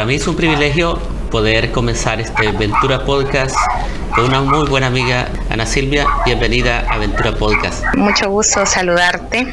para 0.00 0.08
mí 0.08 0.14
es 0.14 0.26
un 0.26 0.34
privilegio 0.34 0.98
poder 1.30 1.72
comenzar 1.72 2.22
este 2.22 2.52
Ventura 2.52 3.04
Podcast 3.04 3.54
con 4.14 4.24
una 4.24 4.40
muy 4.40 4.66
buena 4.66 4.86
amiga, 4.86 5.28
Ana 5.50 5.66
Silvia. 5.66 6.06
Bienvenida 6.24 6.86
a 6.88 6.96
Ventura 6.96 7.34
Podcast. 7.34 7.84
Mucho 7.96 8.30
gusto 8.30 8.64
saludarte. 8.64 9.52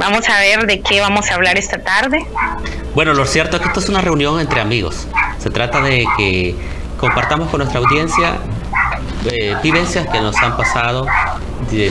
Vamos 0.00 0.28
a 0.28 0.40
ver 0.40 0.66
de 0.66 0.80
qué 0.80 1.00
vamos 1.00 1.30
a 1.30 1.36
hablar 1.36 1.58
esta 1.58 1.78
tarde. 1.78 2.26
Bueno, 2.96 3.14
lo 3.14 3.24
cierto 3.24 3.54
es 3.54 3.62
que 3.62 3.68
esto 3.68 3.78
es 3.78 3.88
una 3.88 4.00
reunión 4.00 4.40
entre 4.40 4.60
amigos. 4.60 5.06
Se 5.38 5.48
trata 5.48 5.80
de 5.80 6.06
que 6.16 6.56
compartamos 6.98 7.48
con 7.48 7.58
nuestra 7.58 7.78
audiencia 7.78 8.38
eh, 9.30 9.54
vivencias 9.62 10.08
que 10.08 10.20
nos 10.20 10.34
han 10.38 10.56
pasado, 10.56 11.06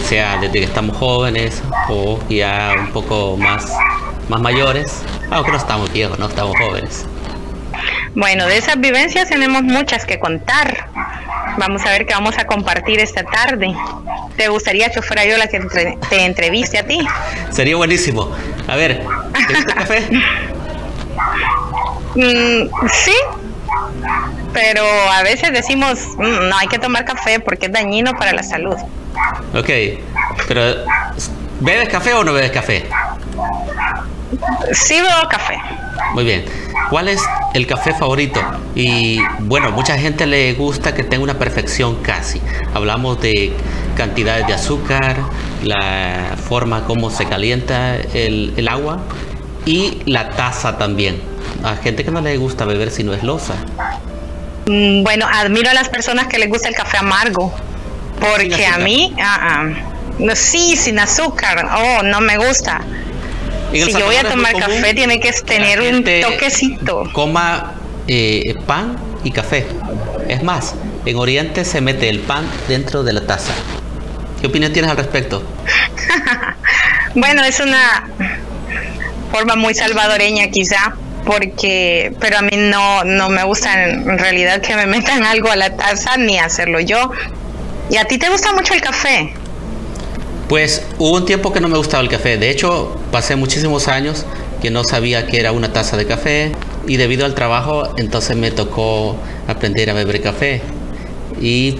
sea 0.03 0.35
desde 0.41 0.59
que 0.59 0.65
estamos 0.65 0.97
jóvenes 0.97 1.63
o 1.87 2.19
ya 2.27 2.75
un 2.77 2.91
poco 2.91 3.37
más, 3.37 3.71
más 4.27 4.41
mayores, 4.41 5.03
aunque 5.29 5.51
no 5.51 5.57
estamos 5.57 5.89
viejos, 5.93 6.19
no 6.19 6.25
estamos 6.25 6.53
jóvenes. 6.57 7.05
Bueno, 8.15 8.45
de 8.45 8.57
esas 8.57 8.79
vivencias 8.79 9.29
tenemos 9.29 9.63
muchas 9.63 10.05
que 10.05 10.19
contar. 10.19 10.87
Vamos 11.57 11.85
a 11.85 11.89
ver 11.89 12.05
qué 12.05 12.13
vamos 12.13 12.37
a 12.37 12.45
compartir 12.45 12.99
esta 12.99 13.23
tarde. 13.23 13.73
¿Te 14.37 14.47
gustaría 14.49 14.89
que 14.89 15.01
fuera 15.01 15.25
yo 15.25 15.37
la 15.37 15.47
que 15.47 15.59
te 16.09 16.25
entreviste 16.25 16.77
a 16.77 16.85
ti? 16.85 16.99
Sería 17.51 17.75
buenísimo. 17.75 18.29
A 18.67 18.75
ver, 18.75 19.05
¿te 19.47 19.65
café? 19.65 20.07
Mm, 22.13 22.67
sí, 22.91 23.15
pero 24.51 24.83
a 25.11 25.23
veces 25.23 25.53
decimos, 25.53 25.99
mm, 26.17 26.49
no 26.49 26.57
hay 26.57 26.67
que 26.67 26.77
tomar 26.77 27.05
café 27.05 27.39
porque 27.39 27.67
es 27.67 27.71
dañino 27.71 28.13
para 28.15 28.33
la 28.33 28.43
salud. 28.43 28.75
Ok, 29.53 29.69
pero 30.47 30.61
¿bebes 31.61 31.87
café 31.87 32.13
o 32.13 32.23
no 32.25 32.33
bebes 32.33 32.51
café? 32.51 32.85
Sí 34.73 34.95
bebo 34.95 35.29
café. 35.29 35.57
Muy 36.13 36.25
bien. 36.25 36.45
¿Cuál 36.89 37.07
es 37.07 37.21
el 37.53 37.67
café 37.67 37.93
favorito? 37.93 38.41
Y 38.75 39.19
bueno, 39.39 39.71
mucha 39.71 39.97
gente 39.97 40.25
le 40.25 40.53
gusta 40.53 40.93
que 40.93 41.03
tenga 41.03 41.23
una 41.23 41.37
perfección 41.37 41.95
casi. 42.01 42.41
Hablamos 42.73 43.21
de 43.21 43.53
cantidades 43.95 44.47
de 44.47 44.53
azúcar, 44.53 45.17
la 45.63 46.35
forma 46.47 46.85
como 46.85 47.09
se 47.09 47.25
calienta 47.25 47.95
el, 47.95 48.53
el 48.57 48.67
agua 48.67 48.99
y 49.65 49.99
la 50.05 50.29
taza 50.29 50.77
también. 50.77 51.21
A 51.63 51.75
gente 51.75 52.03
que 52.03 52.11
no 52.11 52.21
le 52.21 52.37
gusta 52.37 52.65
beber 52.65 52.91
si 52.91 53.03
no 53.03 53.13
es 53.13 53.23
losa. 53.23 53.55
Mm, 54.67 55.03
bueno, 55.03 55.25
admiro 55.31 55.69
a 55.69 55.73
las 55.73 55.89
personas 55.89 56.27
que 56.27 56.37
les 56.37 56.49
gusta 56.49 56.69
el 56.69 56.75
café 56.75 56.97
amargo, 56.97 57.53
porque 58.19 58.65
a 58.65 58.77
mí, 58.77 59.13
ah, 59.21 59.73
ah, 60.19 60.35
sí, 60.35 60.75
sin 60.75 60.99
azúcar, 60.99 61.67
oh, 61.75 62.03
no 62.03 62.21
me 62.21 62.37
gusta. 62.37 62.81
Si 63.73 63.91
yo 63.91 64.05
voy 64.05 64.15
a 64.15 64.27
tomar 64.27 64.53
café, 64.53 64.93
tiene 64.93 65.19
que 65.19 65.31
tener 65.31 65.81
un 65.81 66.03
toquecito. 66.03 67.09
Coma 67.13 67.73
eh, 68.07 68.55
pan 68.65 68.97
y 69.23 69.31
café. 69.31 69.65
Es 70.27 70.43
más, 70.43 70.75
en 71.05 71.17
Oriente 71.17 71.65
se 71.65 71.81
mete 71.81 72.09
el 72.09 72.19
pan 72.19 72.45
dentro 72.67 73.03
de 73.03 73.13
la 73.13 73.25
taza. 73.25 73.53
¿Qué 74.39 74.47
opinión 74.47 74.73
tienes 74.73 74.91
al 74.91 74.97
respecto? 74.97 75.43
bueno, 77.15 77.43
es 77.43 77.59
una 77.59 78.07
forma 79.31 79.55
muy 79.55 79.73
salvadoreña 79.73 80.49
quizá, 80.49 80.95
porque, 81.25 82.13
pero 82.19 82.39
a 82.39 82.41
mí 82.41 82.57
no, 82.57 83.03
no 83.03 83.29
me 83.29 83.43
gusta 83.43 83.85
en 83.85 84.17
realidad 84.17 84.61
que 84.61 84.75
me 84.75 84.87
metan 84.87 85.23
algo 85.23 85.49
a 85.51 85.55
la 85.55 85.75
taza 85.75 86.17
ni 86.17 86.39
hacerlo 86.39 86.79
yo. 86.79 87.11
¿Y 87.89 87.97
a 87.97 88.05
ti 88.05 88.17
te 88.17 88.29
gusta 88.29 88.53
mucho 88.53 88.73
el 88.73 88.81
café? 88.81 89.33
Pues 90.51 90.83
hubo 90.99 91.15
un 91.15 91.25
tiempo 91.25 91.53
que 91.53 91.61
no 91.61 91.69
me 91.69 91.77
gustaba 91.77 92.03
el 92.03 92.09
café. 92.09 92.35
De 92.37 92.49
hecho, 92.49 92.93
pasé 93.09 93.37
muchísimos 93.37 93.87
años 93.87 94.25
que 94.61 94.69
no 94.69 94.83
sabía 94.83 95.25
que 95.25 95.39
era 95.39 95.53
una 95.53 95.71
taza 95.71 95.95
de 95.95 96.05
café 96.05 96.51
y 96.85 96.97
debido 96.97 97.25
al 97.25 97.35
trabajo 97.35 97.93
entonces 97.95 98.35
me 98.35 98.51
tocó 98.51 99.15
aprender 99.47 99.89
a 99.89 99.93
beber 99.93 100.21
café 100.21 100.61
y 101.39 101.77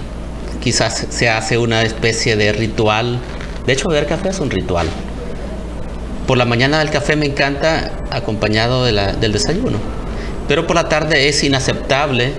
quizás 0.62 1.06
se 1.10 1.28
hace 1.28 1.58
una 1.58 1.82
especie 1.82 2.34
de 2.36 2.50
ritual. 2.54 3.20
De 3.66 3.74
hecho, 3.74 3.90
beber 3.90 4.06
café 4.06 4.30
es 4.30 4.40
un 4.40 4.48
ritual. 4.48 4.86
Por 6.26 6.38
la 6.38 6.46
mañana 6.46 6.80
el 6.80 6.88
café 6.88 7.14
me 7.14 7.26
encanta 7.26 7.92
acompañado 8.10 8.86
del 8.86 9.32
desayuno, 9.34 9.76
pero 10.48 10.66
por 10.66 10.76
la 10.76 10.88
tarde 10.88 11.28
es 11.28 11.44
inaceptable 11.44 12.32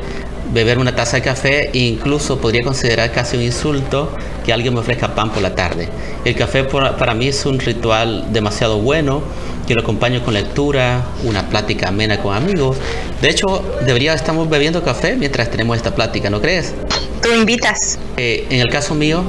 beber 0.54 0.78
una 0.78 0.96
taza 0.96 1.18
de 1.18 1.24
café 1.24 1.70
e 1.74 1.80
incluso 1.80 2.40
podría 2.40 2.64
considerar 2.64 3.12
casi 3.12 3.38
un 3.38 3.44
insulto 3.44 4.12
que 4.46 4.54
alguien 4.54 4.74
me 4.74 4.82
ofrezca 4.82 5.16
pan 5.16 5.32
por 5.32 5.42
la 5.42 5.56
tarde. 5.56 5.90
El 6.26 6.36
café 6.36 6.64
para 6.64 7.14
mí 7.14 7.28
es 7.28 7.46
un 7.46 7.60
ritual 7.60 8.32
demasiado 8.32 8.80
bueno, 8.80 9.22
que 9.68 9.74
lo 9.74 9.82
acompaño 9.82 10.24
con 10.24 10.34
lectura, 10.34 11.04
una 11.24 11.50
plática 11.50 11.90
amena 11.90 12.22
con 12.22 12.36
amigos. 12.36 12.78
De 13.22 13.30
hecho, 13.30 13.64
debería 13.86 14.14
estamos 14.14 14.50
bebiendo 14.50 14.84
café 14.84 15.16
mientras 15.16 15.50
tenemos 15.50 15.78
esta 15.78 15.96
plática, 15.96 16.30
¿no 16.30 16.42
crees? 16.42 16.74
Tú 17.22 17.30
invitas. 17.34 17.98
Eh, 18.18 18.46
en 18.50 18.60
el 18.60 18.70
caso 18.70 18.94
mío, 18.94 19.24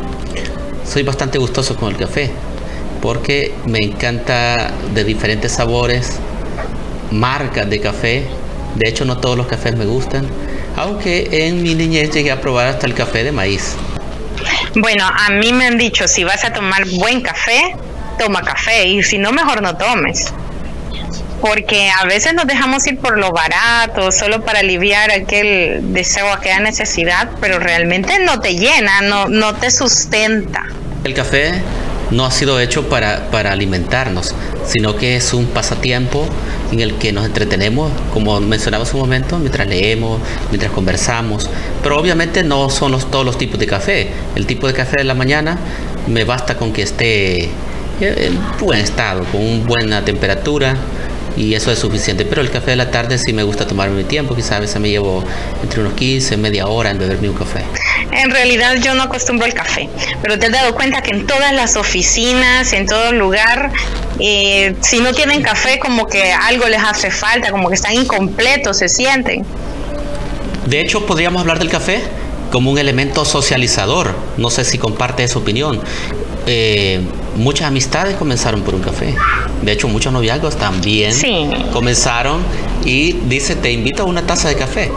soy 0.86 1.04
bastante 1.04 1.38
gustoso 1.38 1.76
con 1.76 1.90
el 1.90 1.96
café 1.96 2.30
porque 3.00 3.52
me 3.66 3.80
encanta 3.80 4.72
de 4.94 5.04
diferentes 5.04 5.52
sabores, 5.52 6.18
marcas 7.10 7.68
de 7.68 7.78
café. 7.78 8.24
De 8.76 8.88
hecho, 8.88 9.04
no 9.04 9.18
todos 9.18 9.36
los 9.36 9.46
cafés 9.46 9.76
me 9.76 9.84
gustan, 9.84 10.26
aunque 10.76 11.46
en 11.46 11.62
mi 11.62 11.74
niñez 11.74 12.10
llegué 12.10 12.32
a 12.32 12.40
probar 12.40 12.66
hasta 12.66 12.86
el 12.86 12.94
café 12.94 13.24
de 13.24 13.32
maíz. 13.32 13.76
Bueno, 14.76 15.04
a 15.06 15.30
mí 15.30 15.52
me 15.52 15.66
han 15.66 15.78
dicho, 15.78 16.08
si 16.08 16.24
vas 16.24 16.44
a 16.44 16.52
tomar 16.52 16.84
buen 16.88 17.20
café, 17.20 17.76
toma 18.18 18.42
café 18.42 18.86
y 18.86 19.02
si 19.02 19.18
no, 19.18 19.32
mejor 19.32 19.62
no 19.62 19.76
tomes. 19.76 20.32
Porque 21.40 21.90
a 21.90 22.06
veces 22.06 22.34
nos 22.34 22.46
dejamos 22.46 22.86
ir 22.86 22.98
por 22.98 23.18
lo 23.18 23.30
barato, 23.30 24.10
solo 24.10 24.44
para 24.44 24.60
aliviar 24.60 25.10
aquel 25.10 25.92
deseo, 25.92 26.32
aquella 26.32 26.60
necesidad, 26.60 27.28
pero 27.40 27.58
realmente 27.58 28.18
no 28.18 28.40
te 28.40 28.56
llena, 28.56 29.02
no, 29.02 29.28
no 29.28 29.54
te 29.54 29.70
sustenta. 29.70 30.64
El 31.04 31.12
café 31.12 31.52
no 32.10 32.24
ha 32.24 32.30
sido 32.30 32.60
hecho 32.60 32.88
para, 32.88 33.30
para 33.30 33.52
alimentarnos, 33.52 34.34
sino 34.66 34.96
que 34.96 35.16
es 35.16 35.32
un 35.34 35.46
pasatiempo 35.46 36.26
en 36.72 36.80
el 36.80 36.94
que 36.94 37.12
nos 37.12 37.26
entretenemos, 37.26 37.90
como 38.12 38.40
mencionaba 38.40 38.84
hace 38.84 38.94
un 38.94 39.02
momento, 39.02 39.38
mientras 39.38 39.66
leemos, 39.68 40.20
mientras 40.50 40.72
conversamos. 40.72 41.48
Pero 41.82 41.98
obviamente 41.98 42.42
no 42.42 42.70
son 42.70 42.92
los, 42.92 43.10
todos 43.10 43.24
los 43.24 43.38
tipos 43.38 43.58
de 43.58 43.66
café. 43.66 44.08
El 44.34 44.46
tipo 44.46 44.66
de 44.66 44.74
café 44.74 44.98
de 44.98 45.04
la 45.04 45.14
mañana 45.14 45.58
me 46.06 46.24
basta 46.24 46.56
con 46.56 46.72
que 46.72 46.82
esté 46.82 47.50
en 48.00 48.38
buen 48.58 48.80
estado, 48.80 49.24
con 49.24 49.40
una 49.40 49.64
buena 49.64 50.04
temperatura, 50.04 50.76
y 51.36 51.54
eso 51.54 51.70
es 51.70 51.78
suficiente. 51.78 52.24
Pero 52.24 52.40
el 52.40 52.50
café 52.50 52.70
de 52.70 52.76
la 52.76 52.90
tarde 52.90 53.18
sí 53.18 53.32
me 53.32 53.42
gusta 53.42 53.66
tomarme 53.66 53.96
mi 53.96 54.04
tiempo, 54.04 54.34
quizás 54.34 54.52
a 54.52 54.60
veces 54.60 54.80
me 54.80 54.88
llevo 54.88 55.24
entre 55.62 55.80
unos 55.80 55.94
15, 55.94 56.36
media 56.36 56.66
hora 56.66 56.90
en 56.90 56.98
beberme 56.98 57.28
un 57.28 57.36
café. 57.36 57.64
En 58.12 58.30
realidad 58.30 58.76
yo 58.82 58.94
no 58.94 59.02
acostumbro 59.02 59.46
el 59.46 59.54
café, 59.54 59.88
pero 60.22 60.38
te 60.38 60.46
has 60.46 60.52
dado 60.52 60.74
cuenta 60.74 61.02
que 61.02 61.10
en 61.10 61.26
todas 61.26 61.52
las 61.52 61.76
oficinas, 61.76 62.72
en 62.72 62.86
todo 62.86 63.12
lugar, 63.12 63.70
eh, 64.20 64.74
si 64.80 65.00
no 65.00 65.12
tienen 65.12 65.42
café 65.42 65.78
como 65.78 66.06
que 66.06 66.32
algo 66.32 66.68
les 66.68 66.82
hace 66.82 67.10
falta, 67.10 67.50
como 67.50 67.68
que 67.68 67.74
están 67.74 67.94
incompletos, 67.94 68.78
se 68.78 68.88
sienten. 68.88 69.44
De 70.66 70.80
hecho, 70.80 71.04
podríamos 71.06 71.40
hablar 71.40 71.58
del 71.58 71.68
café 71.68 72.02
como 72.50 72.70
un 72.70 72.78
elemento 72.78 73.24
socializador. 73.24 74.14
No 74.36 74.48
sé 74.48 74.64
si 74.64 74.78
comparte 74.78 75.24
esa 75.24 75.38
opinión. 75.38 75.80
Eh, 76.46 77.00
muchas 77.36 77.68
amistades 77.68 78.16
comenzaron 78.16 78.62
por 78.62 78.74
un 78.74 78.82
café. 78.82 79.14
De 79.62 79.72
hecho, 79.72 79.88
muchos 79.88 80.12
noviazgos 80.12 80.56
también 80.56 81.14
comenzaron 81.72 82.42
y 82.84 83.12
dice, 83.12 83.56
te 83.56 83.72
invito 83.72 84.02
a 84.02 84.06
una 84.06 84.22
taza 84.26 84.48
de 84.48 84.56
café. 84.56 84.92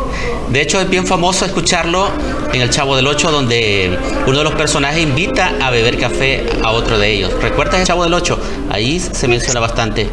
De 0.50 0.62
hecho, 0.62 0.80
es 0.82 0.90
bien 0.90 1.06
famoso 1.06 1.46
escucharlo 1.46 2.10
en 2.54 2.62
El 2.62 2.70
Chavo 2.70 2.96
del 2.96 3.08
Ocho, 3.08 3.32
donde 3.32 3.98
uno 4.26 4.38
de 4.38 4.44
los 4.44 4.56
personajes 4.56 5.02
invita 5.02 5.54
a 5.62 5.70
beber 5.70 5.98
café 5.98 6.46
a 6.64 6.72
otro 6.72 7.00
de 7.00 7.14
ellos. 7.14 7.32
¿Recuerdas 7.42 7.80
El 7.80 7.88
Chavo 7.88 8.04
del 8.04 8.14
Ocho? 8.14 8.40
Ahí 8.70 9.00
se 9.00 9.28
menciona 9.28 9.60
bastante. 9.60 10.10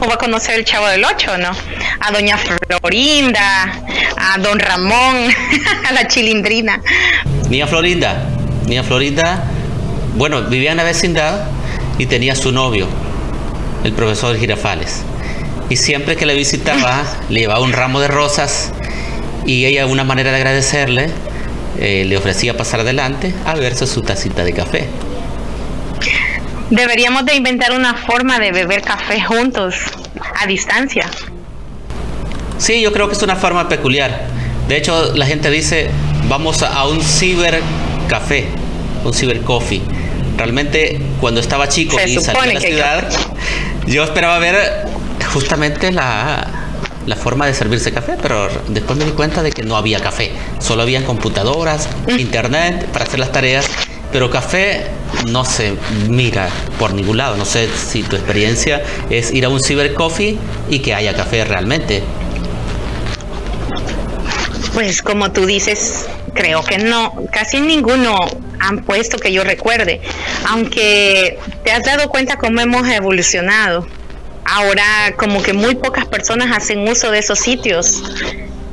¿O 0.00 0.06
va 0.06 0.14
a 0.14 0.18
conocer 0.18 0.58
el 0.58 0.64
Chavo 0.64 0.88
del 0.88 1.04
Ocho, 1.04 1.38
no? 1.38 1.50
A 2.00 2.10
Doña 2.10 2.36
Florinda, 2.36 3.72
a 4.18 4.38
Don 4.38 4.58
Ramón, 4.58 5.28
a 5.88 5.92
la 5.92 6.08
Chilindrina. 6.08 6.82
Ni 7.48 7.62
a 7.62 7.66
Florinda. 7.66 8.41
Niña 8.66 8.82
Florinda, 8.82 9.44
bueno, 10.16 10.42
vivía 10.42 10.72
en 10.72 10.76
la 10.76 10.84
vecindad 10.84 11.46
y 11.98 12.06
tenía 12.06 12.34
su 12.34 12.52
novio, 12.52 12.86
el 13.84 13.92
profesor 13.92 14.36
Girafales. 14.36 15.02
Y 15.68 15.76
siempre 15.76 16.16
que 16.16 16.26
le 16.26 16.34
visitaba, 16.34 17.02
le 17.28 17.40
llevaba 17.40 17.60
un 17.60 17.72
ramo 17.72 18.00
de 18.00 18.08
rosas 18.08 18.72
y 19.46 19.64
ella, 19.64 19.86
una 19.86 20.04
manera 20.04 20.30
de 20.30 20.36
agradecerle, 20.36 21.10
eh, 21.78 22.04
le 22.06 22.16
ofrecía 22.16 22.56
pasar 22.56 22.80
adelante 22.80 23.34
a 23.46 23.54
verse 23.54 23.86
su 23.86 24.02
tacita 24.02 24.44
de 24.44 24.52
café. 24.52 24.88
Deberíamos 26.70 27.24
de 27.26 27.34
inventar 27.34 27.72
una 27.72 27.94
forma 27.94 28.38
de 28.38 28.52
beber 28.52 28.82
café 28.82 29.20
juntos, 29.22 29.76
a 30.40 30.46
distancia. 30.46 31.06
Sí, 32.58 32.80
yo 32.80 32.92
creo 32.92 33.08
que 33.08 33.14
es 33.14 33.22
una 33.22 33.36
forma 33.36 33.68
peculiar. 33.68 34.26
De 34.68 34.76
hecho, 34.76 35.14
la 35.14 35.26
gente 35.26 35.50
dice, 35.50 35.90
vamos 36.28 36.62
a 36.62 36.86
un 36.86 37.02
ciber 37.02 37.60
café, 38.12 38.44
un 39.06 39.14
ciber 39.14 39.40
coffee. 39.40 39.80
Realmente 40.36 41.00
cuando 41.18 41.40
estaba 41.40 41.66
chico 41.66 41.96
y 41.96 42.20
salí 42.20 42.50
a 42.50 42.52
la 42.52 42.60
ciudad, 42.60 43.08
yo 43.86 44.04
esperaba 44.04 44.38
ver 44.38 44.86
justamente 45.32 45.90
la, 45.90 46.46
la 47.06 47.16
forma 47.16 47.46
de 47.46 47.54
servirse 47.54 47.90
café, 47.90 48.16
pero 48.20 48.50
después 48.68 48.98
me 48.98 49.06
di 49.06 49.12
cuenta 49.12 49.42
de 49.42 49.50
que 49.50 49.62
no 49.62 49.78
había 49.78 49.98
café, 50.00 50.30
solo 50.58 50.82
había 50.82 51.02
computadoras, 51.06 51.88
internet 52.18 52.86
para 52.92 53.06
hacer 53.06 53.18
las 53.18 53.32
tareas, 53.32 53.64
pero 54.12 54.28
café 54.28 54.88
no 55.28 55.46
se 55.46 55.72
mira 56.10 56.50
por 56.78 56.92
ningún 56.92 57.16
lado. 57.16 57.38
No 57.38 57.46
sé 57.46 57.66
si 57.74 58.02
tu 58.02 58.16
experiencia 58.16 58.82
es 59.08 59.32
ir 59.32 59.46
a 59.46 59.48
un 59.48 59.60
cyber 59.62 59.94
coffee 59.94 60.36
y 60.68 60.80
que 60.80 60.92
haya 60.92 61.14
café 61.14 61.46
realmente. 61.46 62.02
Pues 64.74 65.00
como 65.00 65.32
tú 65.32 65.46
dices, 65.46 66.06
creo 66.34 66.62
que 66.62 66.78
no, 66.78 67.12
casi 67.32 67.60
ninguno 67.60 68.16
han 68.58 68.84
puesto 68.84 69.18
que 69.18 69.32
yo 69.32 69.44
recuerde, 69.44 70.00
aunque 70.48 71.38
te 71.64 71.72
has 71.72 71.84
dado 71.84 72.08
cuenta 72.08 72.36
cómo 72.36 72.60
hemos 72.60 72.88
evolucionado. 72.88 73.86
Ahora 74.44 75.14
como 75.16 75.42
que 75.42 75.52
muy 75.52 75.76
pocas 75.76 76.06
personas 76.06 76.56
hacen 76.56 76.86
uso 76.88 77.10
de 77.10 77.18
esos 77.18 77.38
sitios. 77.38 78.02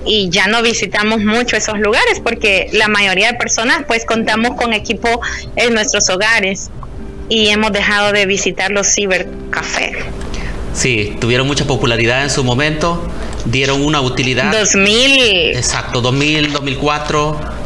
Y 0.05 0.29
ya 0.29 0.47
no 0.47 0.63
visitamos 0.63 1.19
mucho 1.19 1.55
esos 1.55 1.77
lugares 1.77 2.19
porque 2.23 2.67
la 2.71 2.87
mayoría 2.87 3.31
de 3.31 3.37
personas 3.37 3.83
pues 3.87 4.05
contamos 4.05 4.55
con 4.55 4.73
equipo 4.73 5.21
en 5.55 5.73
nuestros 5.73 6.09
hogares. 6.09 6.69
Y 7.27 7.49
hemos 7.49 7.71
dejado 7.71 8.11
de 8.11 8.25
visitar 8.25 8.71
los 8.71 8.87
cibercafés. 8.87 9.97
Sí, 10.73 11.15
tuvieron 11.19 11.45
mucha 11.45 11.65
popularidad 11.65 12.23
en 12.23 12.29
su 12.29 12.43
momento, 12.43 13.07
dieron 13.45 13.83
una 13.83 14.01
utilidad. 14.01 14.51
2000. 14.51 15.55
Exacto, 15.55 16.01
2000, 16.01 16.53
2004. 16.53 17.59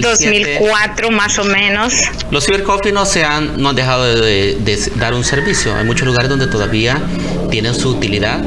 2004 0.00 1.10
más 1.10 1.38
o 1.38 1.44
menos. 1.44 1.92
Los 2.30 2.46
cibercoffee 2.46 2.92
no 2.92 3.04
se 3.04 3.24
han, 3.24 3.60
no 3.60 3.68
han 3.70 3.76
dejado 3.76 4.04
de, 4.04 4.56
de 4.56 4.92
dar 4.96 5.14
un 5.14 5.24
servicio. 5.24 5.74
Hay 5.74 5.84
muchos 5.84 6.06
lugares 6.06 6.30
donde 6.30 6.46
todavía 6.46 7.02
tienen 7.50 7.74
su 7.74 7.90
utilidad 7.90 8.42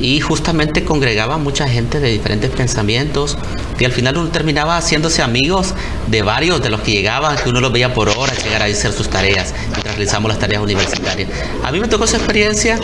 y 0.00 0.20
justamente 0.20 0.84
congregaba 0.84 1.38
mucha 1.38 1.68
gente 1.68 2.00
de 2.00 2.10
diferentes 2.10 2.50
pensamientos 2.50 3.36
y 3.78 3.84
al 3.84 3.92
final 3.92 4.16
uno 4.16 4.28
terminaba 4.30 4.76
haciéndose 4.76 5.22
amigos 5.22 5.74
de 6.08 6.22
varios 6.22 6.62
de 6.62 6.70
los 6.70 6.80
que 6.80 6.92
llegaban, 6.92 7.36
que 7.36 7.48
uno 7.48 7.60
los 7.60 7.72
veía 7.72 7.94
por 7.94 8.08
horas 8.08 8.42
llegar 8.42 8.62
a 8.62 8.66
hacer 8.66 8.92
sus 8.92 9.08
tareas 9.08 9.54
mientras 9.70 9.96
realizamos 9.96 10.28
las 10.28 10.38
tareas 10.38 10.62
universitarias. 10.62 11.30
A 11.64 11.70
mí 11.72 11.80
me 11.80 11.88
tocó 11.88 12.04
esa 12.04 12.16
experiencia 12.16 12.78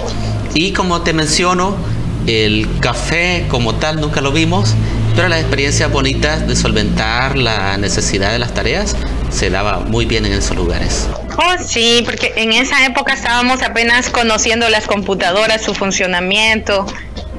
y 0.55 0.73
como 0.73 1.03
te 1.03 1.13
menciono, 1.13 1.77
el 2.27 2.69
café 2.81 3.47
como 3.49 3.75
tal 3.75 4.01
nunca 4.01 4.21
lo 4.21 4.33
vimos, 4.33 4.75
pero 5.15 5.29
las 5.29 5.41
experiencias 5.41 5.91
bonitas 5.91 6.47
de 6.47 6.57
solventar 6.57 7.37
la 7.37 7.77
necesidad 7.77 8.33
de 8.33 8.39
las 8.39 8.55
tareas 8.55 8.97
se 9.31 9.51
daba 9.51 9.81
muy 9.81 10.07
bien 10.07 10.27
en 10.27 10.33
esos 10.33 10.57
lugares. 10.57 11.09
Oh, 11.37 11.63
sí, 11.65 12.03
porque 12.05 12.33
en 12.37 12.53
esa 12.53 12.85
época 12.87 13.13
estábamos 13.13 13.63
apenas 13.63 14.11
conociendo 14.11 14.69
las 14.69 14.87
computadoras, 14.87 15.63
su 15.63 15.75
funcionamiento, 15.75 16.87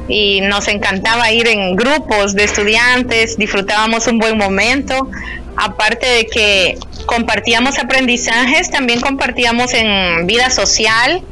y 0.07 0.41
nos 0.41 0.67
encantaba 0.67 1.31
ir 1.31 1.47
en 1.47 1.75
grupos 1.75 2.35
de 2.35 2.43
estudiantes, 2.43 3.37
disfrutábamos 3.37 4.07
un 4.07 4.19
buen 4.19 4.37
momento, 4.37 5.09
aparte 5.57 6.05
de 6.05 6.27
que 6.27 6.77
compartíamos 7.05 7.79
aprendizajes, 7.79 8.69
también 8.69 9.01
compartíamos 9.01 9.73
en 9.73 10.27
vida 10.27 10.49
social 10.49 11.23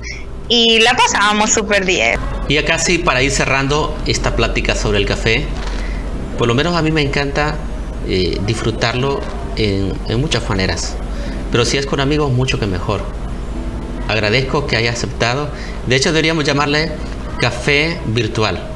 y 0.50 0.80
la 0.80 0.96
pasábamos 0.96 1.52
súper 1.52 1.86
bien. 1.86 2.20
Y 2.48 2.58
acá 2.58 2.80
sí, 2.80 2.98
para 2.98 3.22
ir 3.22 3.32
cerrando 3.32 3.96
esta 4.06 4.36
plática 4.36 4.76
sobre 4.76 4.98
el 4.98 5.06
café, 5.06 5.46
por 6.38 6.48
lo 6.48 6.56
menos 6.56 6.76
a 6.76 6.82
mí 6.82 6.92
me 6.92 7.02
encanta 7.02 7.56
eh, 8.08 8.40
disfrutarlo 8.46 9.22
en, 9.56 9.94
en 10.10 10.20
muchas 10.20 10.48
maneras, 10.50 10.96
pero 11.52 11.66
si 11.66 11.78
es 11.78 11.86
con 11.86 12.00
amigos 12.00 12.32
mucho 12.32 12.60
que 12.60 12.66
mejor. 12.66 13.02
Agradezco 14.08 14.68
que 14.68 14.76
haya 14.76 14.92
aceptado. 14.92 15.50
De 15.88 15.96
hecho, 15.96 16.12
deberíamos 16.12 16.44
llamarle 16.44 16.92
café 17.40 18.00
virtual. 18.08 18.62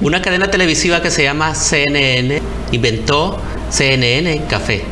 Una 0.00 0.22
cadena 0.22 0.50
televisiva 0.50 1.02
que 1.02 1.10
se 1.10 1.22
llama 1.22 1.54
CNN 1.54 2.40
inventó 2.72 3.38
CNN 3.70 4.46
Café. 4.48 4.82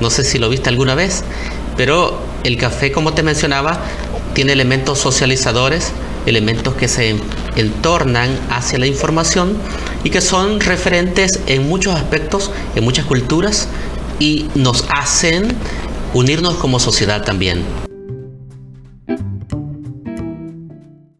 No 0.00 0.10
sé 0.10 0.24
si 0.24 0.38
lo 0.38 0.48
viste 0.48 0.68
alguna 0.68 0.94
vez, 0.94 1.24
pero 1.76 2.18
el 2.44 2.56
café, 2.56 2.92
como 2.92 3.14
te 3.14 3.22
mencionaba, 3.22 3.80
tiene 4.36 4.52
elementos 4.52 4.98
socializadores, 4.98 5.92
elementos 6.26 6.74
que 6.74 6.88
se 6.88 7.16
entornan 7.56 8.38
hacia 8.50 8.78
la 8.78 8.86
información 8.86 9.56
y 10.04 10.10
que 10.10 10.20
son 10.20 10.60
referentes 10.60 11.40
en 11.46 11.66
muchos 11.66 11.94
aspectos, 11.94 12.50
en 12.74 12.84
muchas 12.84 13.06
culturas 13.06 13.66
y 14.20 14.44
nos 14.54 14.84
hacen 14.90 15.56
unirnos 16.12 16.56
como 16.56 16.78
sociedad 16.78 17.24
también. 17.24 17.85